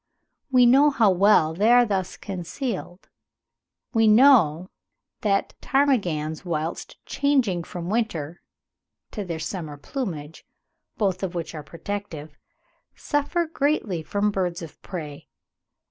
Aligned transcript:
We 0.51 0.65
know 0.65 0.89
how 0.89 1.11
well 1.11 1.53
they 1.53 1.71
are 1.71 1.85
thus 1.85 2.17
concealed; 2.17 3.07
we 3.93 4.07
know 4.07 4.71
that 5.21 5.53
ptarmigans, 5.61 6.43
whilst 6.43 6.97
changing 7.05 7.65
from 7.65 7.85
their 7.85 7.91
winter 7.91 8.41
to 9.11 9.23
their 9.23 9.37
summer 9.37 9.77
plumage, 9.77 10.43
both 10.97 11.21
of 11.21 11.35
which 11.35 11.53
are 11.53 11.61
protective, 11.61 12.35
suffer 12.95 13.45
greatly 13.45 14.01
from 14.01 14.31
birds 14.31 14.63
of 14.63 14.81
prey. 14.81 15.27